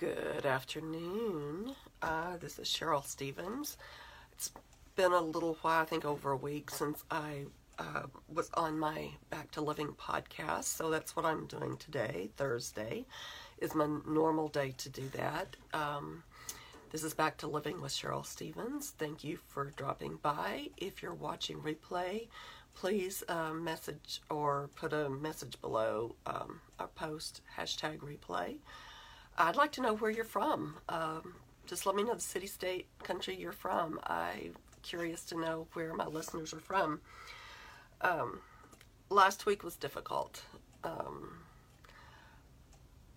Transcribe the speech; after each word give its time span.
Good 0.00 0.46
afternoon. 0.46 1.74
Uh, 2.00 2.38
this 2.38 2.58
is 2.58 2.68
Cheryl 2.68 3.04
Stevens. 3.04 3.76
It's 4.32 4.50
been 4.96 5.12
a 5.12 5.20
little 5.20 5.58
while, 5.60 5.82
I 5.82 5.84
think 5.84 6.06
over 6.06 6.30
a 6.30 6.36
week, 6.38 6.70
since 6.70 7.04
I 7.10 7.44
uh, 7.78 8.04
was 8.32 8.48
on 8.54 8.78
my 8.78 9.10
Back 9.28 9.50
to 9.50 9.60
Living 9.60 9.88
podcast. 9.88 10.64
So 10.64 10.88
that's 10.88 11.14
what 11.14 11.26
I'm 11.26 11.44
doing 11.44 11.76
today. 11.76 12.30
Thursday 12.38 13.04
is 13.58 13.74
my 13.74 13.88
normal 14.08 14.48
day 14.48 14.72
to 14.78 14.88
do 14.88 15.06
that. 15.10 15.54
Um, 15.74 16.22
this 16.92 17.04
is 17.04 17.12
Back 17.12 17.36
to 17.36 17.46
Living 17.46 17.82
with 17.82 17.92
Cheryl 17.92 18.24
Stevens. 18.24 18.94
Thank 18.96 19.22
you 19.22 19.38
for 19.48 19.66
dropping 19.76 20.16
by. 20.22 20.70
If 20.78 21.02
you're 21.02 21.12
watching 21.12 21.58
replay, 21.58 22.28
please 22.74 23.22
uh, 23.28 23.52
message 23.52 24.22
or 24.30 24.70
put 24.76 24.94
a 24.94 25.10
message 25.10 25.60
below 25.60 26.14
um, 26.24 26.62
our 26.78 26.88
post 26.88 27.42
hashtag 27.58 27.98
replay. 27.98 28.56
I'd 29.40 29.56
like 29.56 29.72
to 29.72 29.80
know 29.80 29.94
where 29.94 30.10
you're 30.10 30.24
from. 30.24 30.76
Um, 30.88 31.34
just 31.66 31.86
let 31.86 31.96
me 31.96 32.02
know 32.02 32.14
the 32.14 32.20
city, 32.20 32.46
state, 32.46 32.86
country 33.02 33.34
you're 33.34 33.52
from. 33.52 33.98
I'm 34.04 34.54
curious 34.82 35.24
to 35.26 35.40
know 35.40 35.66
where 35.72 35.94
my 35.94 36.06
listeners 36.06 36.52
are 36.52 36.60
from. 36.60 37.00
Um, 38.02 38.40
last 39.08 39.46
week 39.46 39.64
was 39.64 39.76
difficult. 39.76 40.42
Um, 40.84 41.38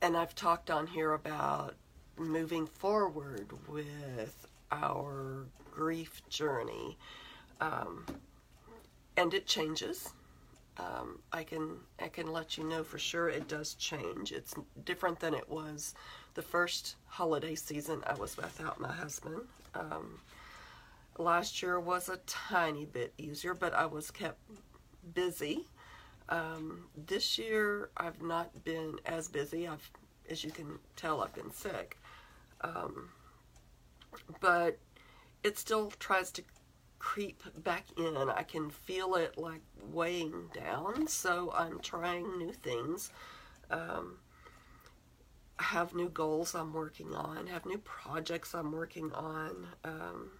and 0.01 0.15
I've 0.15 0.33
talked 0.33 0.71
on 0.71 0.87
here 0.87 1.13
about 1.13 1.75
moving 2.17 2.67
forward 2.67 3.51
with 3.67 4.47
our 4.71 5.45
grief 5.71 6.21
journey. 6.29 6.97
Um, 7.59 8.05
and 9.17 9.33
it 9.33 9.45
changes. 9.45 10.13
Um, 10.77 11.19
I 11.31 11.43
can 11.43 11.77
I 12.01 12.07
can 12.07 12.31
let 12.31 12.57
you 12.57 12.63
know 12.63 12.83
for 12.83 12.97
sure 12.97 13.29
it 13.29 13.47
does 13.47 13.75
change. 13.75 14.31
It's 14.31 14.55
different 14.85 15.19
than 15.19 15.33
it 15.33 15.47
was 15.47 15.93
the 16.33 16.41
first 16.41 16.95
holiday 17.05 17.55
season 17.55 18.03
I 18.07 18.15
was 18.15 18.35
without 18.37 18.79
my 18.79 18.91
husband. 18.91 19.41
Um, 19.75 20.19
last 21.17 21.61
year 21.61 21.79
was 21.79 22.09
a 22.09 22.17
tiny 22.25 22.85
bit 22.85 23.13
easier, 23.17 23.53
but 23.53 23.73
I 23.73 23.85
was 23.85 24.09
kept 24.09 24.39
busy. 25.13 25.67
Um, 26.29 26.85
this 27.05 27.37
year 27.37 27.89
I've 27.97 28.21
not 28.21 28.63
been 28.63 28.97
as 29.05 29.27
busy. 29.27 29.67
I've, 29.67 29.91
as 30.29 30.43
you 30.43 30.51
can 30.51 30.79
tell, 30.95 31.21
I've 31.21 31.35
been 31.35 31.51
sick. 31.51 31.97
Um, 32.61 33.09
but 34.39 34.79
it 35.43 35.57
still 35.57 35.91
tries 35.99 36.31
to 36.31 36.43
creep 37.03 37.43
back 37.65 37.85
in. 37.97 38.15
I 38.15 38.43
can 38.43 38.69
feel 38.69 39.15
it 39.15 39.37
like 39.37 39.59
weighing 39.91 40.49
down, 40.53 41.05
so 41.05 41.53
I'm 41.53 41.79
trying 41.81 42.37
new 42.37 42.53
things. 42.53 43.11
Um, 43.69 44.19
have 45.57 45.93
new 45.93 46.07
goals 46.07 46.55
I'm 46.55 46.73
working 46.73 47.13
on, 47.13 47.47
have 47.47 47.65
new 47.65 47.77
projects 47.79 48.55
I'm 48.55 48.71
working 48.71 49.11
on. 49.11 49.67
Um, 49.83 50.31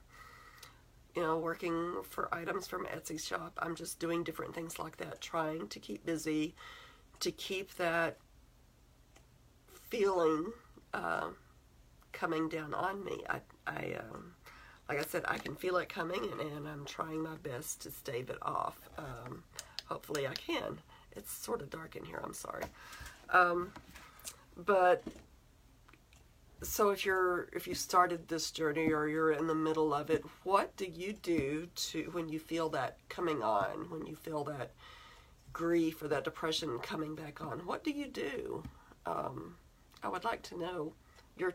you 1.16 1.22
know, 1.22 1.38
working 1.38 1.98
for 2.10 2.34
items 2.34 2.66
from 2.66 2.86
Etsy 2.86 3.20
shop. 3.20 3.60
I'm 3.62 3.76
just 3.76 4.00
doing 4.00 4.24
different 4.24 4.56
things 4.56 4.80
like 4.80 4.98
that, 4.98 5.20
trying 5.20 5.68
to 5.68 5.80
keep 5.80 6.06
busy, 6.06 6.56
to 7.20 7.30
keep 7.32 7.76
that 7.76 8.18
feeling 9.90 10.54
uh, 10.94 11.28
coming 12.14 12.48
down 12.48 12.74
on 12.74 13.04
me. 13.04 13.22
I, 13.30 13.42
I 13.68 13.98
um, 14.00 14.34
like 14.90 15.00
I 15.00 15.04
said, 15.04 15.24
I 15.28 15.38
can 15.38 15.56
feel 15.56 15.78
it 15.78 15.90
coming, 15.90 16.28
and, 16.32 16.42
and 16.42 16.68
I'm 16.68 16.86
trying 16.86 17.22
my 17.22 17.36
best 17.38 17.82
to 17.84 17.92
stave 17.92 18.30
it 18.30 18.38
off. 18.42 18.78
Um, 18.98 19.44
hopefully, 19.86 20.28
I 20.28 20.34
can. 20.34 20.80
It's 21.16 21.32
sort 21.32 21.62
of 21.62 21.70
dark 21.70 21.96
in 21.96 22.06
here. 22.06 22.20
I'm 22.24 22.34
sorry, 22.34 22.64
um, 23.30 23.72
but 24.58 25.04
so 26.64 26.90
if 26.90 27.06
you're 27.06 27.50
if 27.54 27.68
you 27.68 27.76
started 27.76 28.28
this 28.28 28.52
journey 28.52 28.92
or 28.92 29.08
you're 29.08 29.32
in 29.32 29.48
the 29.48 29.56
middle 29.56 29.94
of 29.94 30.10
it, 30.10 30.24
what 30.44 30.76
do 30.78 30.86
you 30.86 31.14
do 31.14 31.68
to 31.76 32.10
when 32.14 32.30
you 32.30 32.40
feel 32.40 32.70
that 32.70 32.98
coming 33.10 33.44
on, 33.44 33.90
when 33.90 34.06
you 34.06 34.16
feel 34.16 34.44
that 34.46 34.72
grief 35.52 36.02
or 36.02 36.08
that 36.08 36.24
depression 36.24 36.80
coming 36.80 37.16
back 37.16 37.42
on? 37.42 37.60
What 37.66 37.84
do 37.84 37.92
you 37.92 38.08
do? 38.08 38.64
Um, 39.06 39.56
I 40.02 40.10
would 40.10 40.24
like 40.24 40.42
to 40.44 40.58
know 40.58 40.94
your 41.38 41.54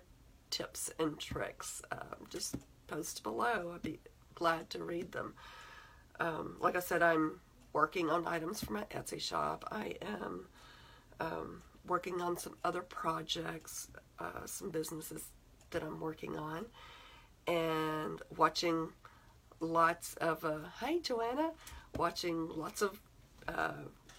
tips 0.50 0.90
and 0.98 1.18
tricks. 1.18 1.82
Um, 1.90 2.26
just 2.30 2.54
post 2.88 3.22
below. 3.22 3.72
I'd 3.74 3.82
be 3.82 4.00
glad 4.34 4.70
to 4.70 4.82
read 4.82 5.12
them. 5.12 5.34
Um, 6.20 6.56
like 6.60 6.76
I 6.76 6.80
said, 6.80 7.02
I'm 7.02 7.40
working 7.72 8.10
on 8.10 8.26
items 8.26 8.62
for 8.64 8.72
my 8.72 8.84
Etsy 8.90 9.20
shop. 9.20 9.64
I 9.70 9.94
am 10.02 10.46
um, 11.20 11.62
working 11.86 12.20
on 12.20 12.36
some 12.36 12.56
other 12.64 12.82
projects, 12.82 13.88
uh, 14.18 14.46
some 14.46 14.70
businesses 14.70 15.22
that 15.70 15.82
I'm 15.82 16.00
working 16.00 16.36
on, 16.36 16.66
and 17.46 18.20
watching 18.36 18.88
lots 19.60 20.14
of, 20.14 20.44
uh, 20.44 20.58
hey 20.80 21.00
Joanna, 21.00 21.50
watching 21.96 22.48
lots 22.48 22.82
of 22.82 23.00
uh, 23.48 23.72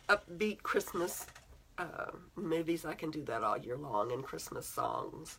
upbeat 0.08 0.64
Christmas 0.64 1.26
uh, 1.78 2.12
movies. 2.36 2.86
I 2.86 2.94
can 2.94 3.12
do 3.12 3.24
that 3.26 3.44
all 3.44 3.58
year 3.58 3.78
long, 3.78 4.12
and 4.12 4.24
Christmas 4.24 4.66
songs. 4.68 5.38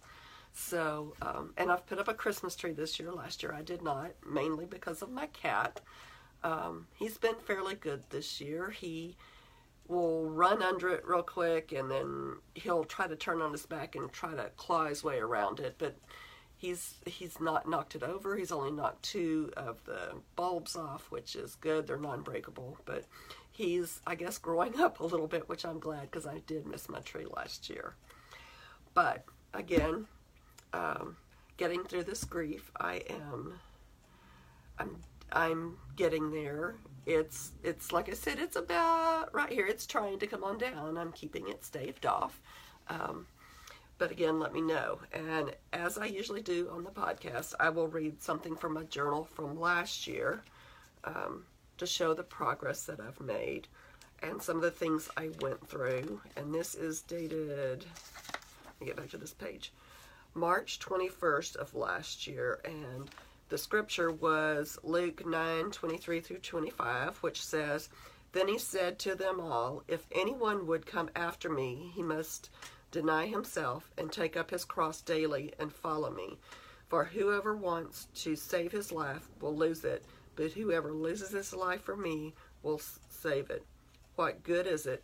So, 0.53 1.15
um, 1.23 1.55
and 1.57 1.71
I've 1.71 1.87
put 1.87 1.99
up 1.99 2.09
a 2.09 2.15
Christmas 2.15 2.57
tree 2.57 2.73
this 2.73 2.99
year. 2.99 3.13
Last 3.13 3.43
year 3.43 3.55
I 3.55 3.63
did 3.63 3.83
not, 3.83 4.13
mainly 4.27 4.67
because 4.67 5.03
of 5.03 5.11
my 5.11 5.27
cat. 5.27 5.81
Um, 6.43 6.87
he's 6.95 7.19
been 7.19 7.37
fairly 7.37 7.75
good 7.75 8.05
this 8.11 8.41
year. 8.41 8.71
He 8.71 9.17
will 9.87 10.29
run 10.31 10.63
under 10.63 10.89
it 10.89 11.07
real 11.07 11.23
quick 11.23 11.73
and 11.73 11.91
then 11.91 12.37
he'll 12.55 12.85
try 12.85 13.07
to 13.09 13.17
turn 13.17 13.43
on 13.43 13.53
his 13.53 13.67
back 13.67 13.97
and 13.97 14.13
try 14.13 14.35
to 14.35 14.51
claw 14.57 14.87
his 14.87 15.03
way 15.03 15.19
around 15.19 15.61
it. 15.61 15.75
But 15.79 15.97
he's 16.57 16.95
he's 17.07 17.41
not 17.41 17.69
knocked 17.69 17.95
it 17.95 18.03
over. 18.03 18.37
He's 18.37 18.53
only 18.53 18.71
knocked 18.71 19.03
two 19.03 19.53
of 19.57 19.85
the 19.85 20.13
bulbs 20.37 20.77
off, 20.77 21.11
which 21.11 21.35
is 21.35 21.57
good. 21.57 21.87
They're 21.87 21.99
non-breakable, 21.99 22.79
but 22.85 23.05
he's 23.51 24.01
I 24.07 24.15
guess 24.15 24.39
growing 24.39 24.79
up 24.81 25.01
a 25.01 25.07
little 25.07 25.27
bit, 25.27 25.49
which 25.49 25.65
I'm 25.65 25.81
glad 25.81 26.03
because 26.03 26.27
I 26.27 26.41
did 26.47 26.67
miss 26.67 26.89
my 26.89 27.01
tree 27.01 27.27
last 27.35 27.69
year. 27.69 27.95
But 28.95 29.25
again, 29.55 30.07
um, 30.73 31.17
getting 31.57 31.85
through 31.85 32.05
this 32.05 32.25
grief. 32.25 32.71
I 32.79 33.03
am, 33.11 33.59
I'm, 34.79 34.97
I'm 35.33 35.77
getting 35.97 36.31
there. 36.31 36.77
It's, 37.07 37.53
it's 37.63 37.93
like 37.93 38.09
I 38.09 38.15
said, 38.15 38.39
it's 38.39 38.57
about 38.57 39.33
right 39.35 39.51
here. 39.51 39.67
It's 39.67 39.87
trying 39.87 40.19
to 40.19 40.27
come 40.27 40.45
on 40.45 40.59
down. 40.59 40.97
I'm 40.99 41.13
keeping 41.13 41.49
it 41.49 41.65
staved 41.65 42.07
off. 42.07 42.41
Um, 42.89 43.27
but 43.99 44.11
again, 44.11 44.41
let 44.41 44.55
me 44.55 44.63
know. 44.63 44.99
And 45.13 45.55
as 45.75 45.99
I 45.99 46.07
usually 46.07 46.41
do 46.41 46.71
on 46.73 46.85
the 46.85 46.91
podcast, 46.91 47.55
I 47.61 47.69
will 47.69 47.89
read 47.89 48.23
something 48.23 48.57
from 48.57 48.79
a 48.79 48.85
journal 48.85 49.29
from 49.35 49.61
last 49.61 50.07
year 50.07 50.43
um, 51.05 51.45
to 51.77 51.87
show 51.87 52.15
the 52.15 52.23
progress 52.23 52.85
that 52.85 52.99
I've 52.99 53.21
made 53.21 53.69
and 54.23 54.41
some 54.41 54.57
of 54.57 54.63
the 54.63 54.71
things 54.71 55.09
I 55.17 55.31
went 55.41 55.69
through. 55.69 56.21
And 56.37 56.55
this 56.55 56.75
is 56.75 57.03
dated, 57.03 57.85
let 58.65 58.81
me 58.81 58.87
get 58.87 58.97
back 58.97 59.11
to 59.11 59.19
this 59.19 59.35
page. 59.35 59.73
March 60.35 60.79
21st 60.79 61.57
of 61.57 61.75
last 61.75 62.27
year, 62.27 62.61
and 62.65 63.11
the 63.49 63.59
scripture 63.59 64.13
was 64.13 64.79
Luke 64.85 65.27
9 65.27 65.73
23 65.73 66.21
through 66.21 66.39
25, 66.39 67.17
which 67.19 67.45
says, 67.45 67.89
Then 68.31 68.47
he 68.47 68.57
said 68.57 69.01
to 69.01 69.17
them 69.17 69.41
all, 69.41 69.83
If 69.89 70.07
anyone 70.13 70.69
would 70.69 70.87
come 70.87 71.11
after 71.17 71.51
me, 71.51 71.91
he 71.95 72.03
must 72.05 72.49
deny 72.93 73.27
himself 73.27 73.91
and 73.99 74.13
take 74.13 74.37
up 74.37 74.51
his 74.51 74.65
cross 74.65 75.01
daily 75.01 75.53
and 75.59 75.73
follow 75.73 76.13
me. 76.13 76.39
For 76.89 77.05
whoever 77.05 77.57
wants 77.57 78.07
to 78.23 78.37
save 78.37 78.71
his 78.71 78.93
life 78.93 79.29
will 79.41 79.57
lose 79.57 79.85
it, 79.85 80.05
but 80.37 80.53
whoever 80.53 80.93
loses 80.93 81.31
his 81.31 81.53
life 81.53 81.83
for 81.83 81.97
me 81.97 82.35
will 82.63 82.81
save 83.09 83.51
it. 83.51 83.65
What 84.15 84.45
good 84.45 84.69
is 84.69 84.87
it 84.87 85.03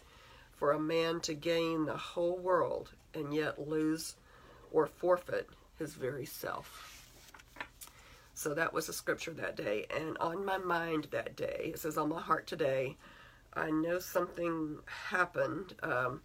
for 0.53 0.70
a 0.70 0.81
man 0.81 1.20
to 1.22 1.34
gain 1.34 1.84
the 1.84 1.97
whole 1.97 2.39
world 2.39 2.92
and 3.12 3.34
yet 3.34 3.68
lose 3.68 4.15
or 4.76 4.86
forfeit 4.86 5.48
his 5.78 5.94
very 5.94 6.26
self. 6.26 7.10
So 8.34 8.52
that 8.52 8.74
was 8.74 8.90
a 8.90 8.92
scripture 8.92 9.32
that 9.32 9.56
day. 9.56 9.86
And 9.96 10.18
on 10.18 10.44
my 10.44 10.58
mind 10.58 11.08
that 11.12 11.34
day, 11.34 11.70
it 11.72 11.78
says, 11.78 11.96
on 11.96 12.10
my 12.10 12.20
heart 12.20 12.46
today, 12.46 12.98
I 13.54 13.70
know 13.70 13.98
something 13.98 14.78
happened. 14.84 15.74
Um, 15.82 16.20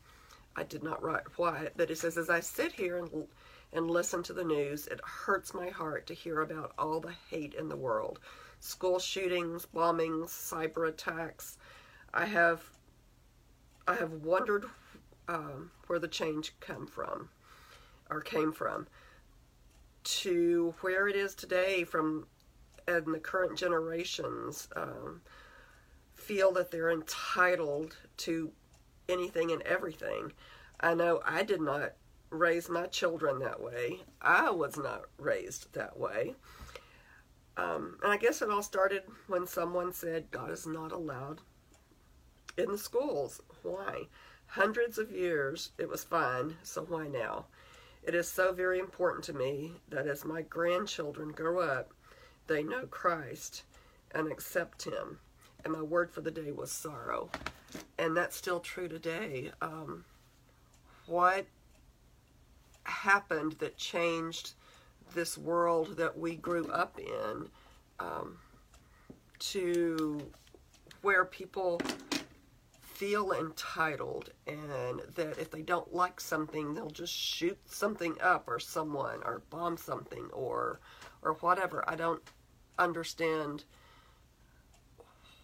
I 0.57 0.63
did 0.63 0.83
not 0.83 1.01
write 1.01 1.37
why, 1.37 1.69
but 1.77 1.89
it 1.89 1.97
says, 1.97 2.17
as 2.17 2.29
I 2.29 2.41
sit 2.41 2.73
here 2.73 2.97
and, 2.97 3.09
and 3.71 3.89
listen 3.89 4.21
to 4.23 4.33
the 4.33 4.43
news, 4.43 4.87
it 4.87 4.99
hurts 5.01 5.53
my 5.53 5.69
heart 5.69 6.05
to 6.07 6.13
hear 6.13 6.41
about 6.41 6.73
all 6.77 6.99
the 6.99 7.15
hate 7.29 7.53
in 7.53 7.69
the 7.69 7.77
world 7.77 8.19
school 8.59 8.99
shootings, 8.99 9.65
bombings, 9.73 10.27
cyber 10.27 10.89
attacks. 10.89 11.57
I 12.13 12.25
have, 12.25 12.61
I 13.87 13.95
have 13.95 14.11
wondered 14.11 14.65
um, 15.29 15.71
where 15.87 15.97
the 15.97 16.07
change 16.09 16.53
come 16.59 16.85
from 16.85 17.29
or 18.11 18.21
came 18.21 18.51
from 18.51 18.87
to 20.03 20.73
where 20.81 21.07
it 21.07 21.15
is 21.15 21.33
today 21.33 21.83
from 21.83 22.27
and 22.87 23.13
the 23.13 23.19
current 23.19 23.57
generations 23.57 24.67
um, 24.75 25.21
feel 26.15 26.51
that 26.51 26.71
they're 26.71 26.91
entitled 26.91 27.95
to 28.17 28.51
anything 29.07 29.51
and 29.51 29.61
everything. 29.63 30.33
I 30.79 30.93
know 30.93 31.21
I 31.25 31.43
did 31.43 31.61
not 31.61 31.93
raise 32.29 32.69
my 32.69 32.87
children 32.87 33.39
that 33.39 33.61
way. 33.61 34.01
I 34.21 34.49
was 34.49 34.77
not 34.77 35.03
raised 35.17 35.73
that 35.73 35.97
way. 35.97 36.35
Um, 37.57 37.97
and 38.01 38.11
I 38.11 38.17
guess 38.17 38.41
it 38.41 38.49
all 38.49 38.63
started 38.63 39.03
when 39.27 39.45
someone 39.45 39.93
said 39.93 40.31
God 40.31 40.51
is 40.51 40.65
not 40.65 40.91
allowed 40.91 41.41
in 42.57 42.71
the 42.71 42.77
schools. 42.77 43.41
Why? 43.61 44.07
Hundreds 44.47 44.97
of 44.97 45.11
years 45.11 45.71
it 45.77 45.87
was 45.87 46.03
fine, 46.03 46.55
so 46.63 46.83
why 46.83 47.07
now? 47.07 47.45
It 48.03 48.15
is 48.15 48.27
so 48.27 48.51
very 48.51 48.79
important 48.79 49.23
to 49.25 49.33
me 49.33 49.73
that 49.89 50.07
as 50.07 50.25
my 50.25 50.41
grandchildren 50.41 51.31
grow 51.31 51.59
up, 51.59 51.93
they 52.47 52.63
know 52.63 52.85
Christ 52.87 53.63
and 54.13 54.31
accept 54.31 54.83
Him. 54.83 55.19
And 55.63 55.73
my 55.73 55.81
word 55.81 56.11
for 56.11 56.21
the 56.21 56.31
day 56.31 56.51
was 56.51 56.71
sorrow. 56.71 57.29
And 57.99 58.17
that's 58.17 58.35
still 58.35 58.59
true 58.59 58.87
today. 58.87 59.51
Um, 59.61 60.05
what 61.05 61.45
happened 62.83 63.53
that 63.59 63.77
changed 63.77 64.53
this 65.13 65.37
world 65.37 65.97
that 65.97 66.17
we 66.17 66.35
grew 66.35 66.67
up 66.71 66.97
in 66.97 67.49
um, 67.99 68.37
to 69.39 70.31
where 71.01 71.25
people 71.25 71.79
feel 73.01 73.31
entitled 73.31 74.29
and 74.45 75.01
that 75.15 75.35
if 75.39 75.49
they 75.49 75.63
don't 75.63 75.91
like 75.91 76.19
something 76.19 76.75
they'll 76.75 76.91
just 76.91 77.11
shoot 77.11 77.57
something 77.65 78.15
up 78.21 78.43
or 78.47 78.59
someone 78.59 79.19
or 79.25 79.41
bomb 79.49 79.75
something 79.75 80.29
or 80.31 80.79
or 81.23 81.33
whatever. 81.33 81.83
I 81.87 81.95
don't 81.95 82.21
understand 82.77 83.63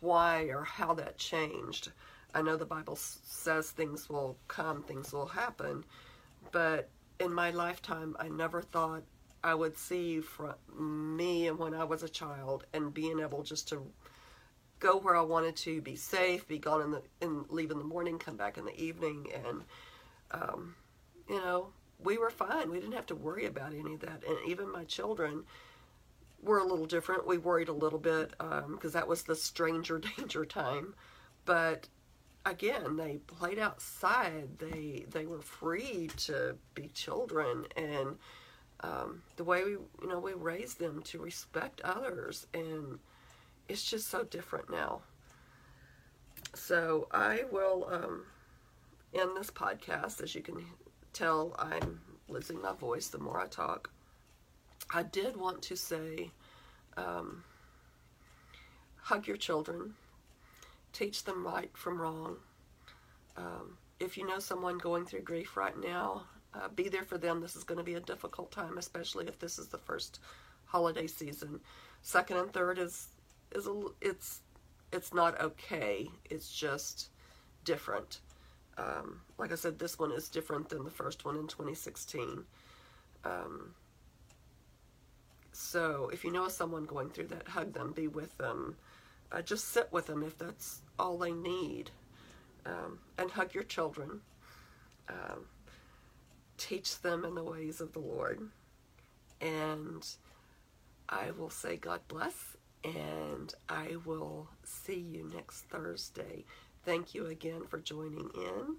why 0.01 0.44
or 0.50 0.63
how 0.65 0.94
that 0.94 1.18
changed. 1.18 1.92
I 2.36 2.44
know 2.44 2.57
the 2.57 2.65
bible 2.65 2.95
says 2.95 3.71
things 3.71 4.07
will 4.07 4.38
come 4.48 4.83
things 4.83 5.12
will 5.12 5.25
happen 5.25 5.83
but 6.51 6.89
in 7.19 7.33
my 7.33 7.50
lifetime 7.50 8.15
i 8.19 8.27
never 8.27 8.62
thought 8.62 9.01
i 9.44 9.56
would 9.56 9.75
see 9.75 10.19
from 10.19 10.54
me 10.77 11.48
and 11.48 11.57
when 11.57 11.74
i 11.74 11.83
was 11.83 12.04
a 12.04 12.09
child 12.09 12.65
and 12.74 12.94
being 12.94 13.19
able 13.19 13.42
just 13.42 13.68
to 13.69 13.81
go 14.80 14.98
where 14.98 15.16
I 15.16 15.22
wanted 15.22 15.56
to, 15.58 15.82
be 15.82 15.96
safe, 15.96 16.48
be 16.48 16.60
gone 16.60 16.82
in 16.82 16.92
the 16.92 17.02
and 17.22 17.46
leave 17.50 17.72
in 17.72 17.78
the 17.78 17.84
morning, 17.84 18.20
come 18.20 18.36
back 18.38 18.58
in 18.58 18.66
the 18.66 18.80
evening, 18.80 19.28
and 19.34 19.64
um, 20.32 20.76
you 21.30 21.38
know 21.38 21.68
we 22.04 22.18
were 22.18 22.30
fine. 22.30 22.70
We 22.70 22.80
didn't 22.80 22.96
have 22.96 23.08
to 23.08 23.16
worry 23.16 23.46
about 23.46 23.74
any 23.74 23.96
of 23.96 24.02
that, 24.02 24.24
and 24.28 24.38
even 24.48 24.72
my 24.72 24.84
children 24.84 25.44
were 26.42 26.60
a 26.60 26.66
little 26.66 26.86
different. 26.86 27.28
We 27.28 27.38
worried 27.38 27.70
a 27.70 27.74
little 27.74 28.00
bit 28.00 28.32
because 28.38 28.64
um, 28.64 28.92
that 28.92 29.08
was 29.08 29.24
the 29.24 29.36
stranger 29.36 30.00
danger 30.18 30.46
time, 30.46 30.94
but 31.46 31.88
again, 32.46 32.98
they 32.98 33.18
played 33.28 33.60
outside. 33.60 34.60
They 34.60 35.06
they 35.10 35.26
were 35.26 35.42
free 35.42 36.10
to 36.18 36.56
be 36.74 36.90
children, 36.90 37.66
and 37.76 38.18
um, 38.82 39.24
the 39.36 39.44
way 39.44 39.64
we 39.64 39.72
you 39.72 40.08
know 40.08 40.20
we 40.20 40.34
raised 40.34 40.80
them 40.80 41.02
to 41.04 41.20
respect 41.20 41.82
others 41.82 42.48
and 42.54 43.00
it's 43.69 43.84
just 43.84 44.10
so 44.10 44.24
different 44.24 44.69
now. 44.69 45.02
So 46.54 47.08
I 47.12 47.44
will 47.52 47.88
um, 47.92 48.24
end 49.14 49.31
this 49.36 49.52
podcast. 49.52 50.22
As 50.22 50.34
you 50.36 50.42
can 50.42 50.66
tell, 51.14 51.56
I'm 51.60 52.00
losing 52.30 52.62
my 52.62 52.74
voice 52.74 53.08
the 53.08 53.19
more 53.19 53.40
I 53.40 53.48
talk. 53.48 53.90
I 54.94 55.04
did 55.04 55.36
want 55.36 55.62
to 55.64 55.75
say 55.75 56.31
um, 56.96 57.44
hug 59.02 59.28
your 59.28 59.38
children, 59.38 59.94
teach 60.94 61.24
them 61.24 61.46
right 61.46 61.72
from 61.75 62.00
wrong. 62.00 62.38
Um, 63.36 63.78
if 64.00 64.18
you 64.18 64.25
know 64.25 64.40
someone 64.40 64.78
going 64.78 65.06
through 65.06 65.22
grief 65.22 65.58
right 65.58 65.78
now, 65.80 66.24
uh, 66.54 66.69
be 66.69 66.90
there 66.90 67.04
for 67.04 67.18
them. 67.18 67.42
This 67.42 67.56
is 67.56 67.64
going 67.64 67.78
to 67.78 67.84
be 67.84 67.96
a 67.96 68.00
difficult 68.00 68.52
time, 68.52 68.78
especially 68.78 69.28
if 69.28 69.38
this 69.40 69.60
is 69.60 69.68
the 69.68 69.78
first 69.78 70.19
holiday 70.66 71.08
season. 71.08 71.60
Second 72.02 72.38
and 72.38 72.54
third 72.54 72.80
is 72.80 73.08
is 73.54 73.68
a 73.68 73.84
it's 74.02 74.42
it's 74.92 75.14
not 75.14 75.40
okay. 75.42 76.10
It's 76.30 76.52
just 76.52 77.10
different. 77.64 78.22
Um, 78.78 79.22
like 79.38 79.52
I 79.52 79.56
said, 79.56 79.80
this 79.80 79.98
one 79.98 80.12
is 80.12 80.30
different 80.30 80.70
than 80.70 80.84
the 80.84 80.92
first 80.92 81.26
one 81.26 81.36
in 81.36 81.48
2016. 81.48 82.44
Um, 83.26 83.74
so 85.52 86.10
if 86.14 86.24
you 86.24 86.32
know 86.32 86.48
someone 86.48 86.86
going 86.86 87.10
through 87.10 87.28
that, 87.28 87.48
hug 87.48 87.74
them, 87.74 87.92
be 87.92 88.08
with 88.08 88.38
them, 88.38 88.78
uh, 89.32 89.42
just 89.42 89.70
sit 89.70 89.92
with 89.92 90.06
them 90.06 90.24
if 90.24 90.38
that's 90.38 90.82
all 91.00 91.18
they 91.18 91.32
need, 91.32 91.90
um, 92.66 93.00
and 93.18 93.32
hug 93.32 93.54
your 93.54 93.64
children. 93.64 94.22
Um, 95.10 95.46
teach 96.58 97.02
them 97.02 97.24
in 97.26 97.36
the 97.36 97.44
ways 97.44 97.82
of 97.82 97.94
the 97.94 98.00
Lord, 98.00 98.42
and 99.42 100.06
I 101.10 101.32
will 101.32 101.50
say 101.50 101.78
God 101.78 102.02
bless 102.08 102.56
and 102.88 103.54
I 103.69 103.98
will 104.06 104.48
see 104.63 105.00
you 105.00 105.30
next 105.34 105.62
Thursday. 105.63 106.45
Thank 106.86 107.13
you 107.13 107.28
again 107.28 107.63
for 107.68 107.80
joining 107.80 108.30
in. 108.36 108.78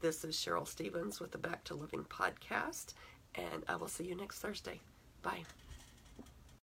This 0.00 0.24
is 0.24 0.36
Cheryl 0.36 0.66
Stevens 0.66 1.20
with 1.20 1.32
the 1.32 1.38
Back 1.38 1.64
to 1.64 1.74
Living 1.74 2.04
podcast, 2.04 2.94
and 3.34 3.64
I 3.68 3.76
will 3.76 3.88
see 3.88 4.04
you 4.04 4.14
next 4.14 4.38
Thursday. 4.38 4.80
Bye. 5.22 5.44